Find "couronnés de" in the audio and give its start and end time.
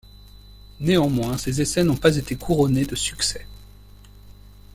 2.35-2.95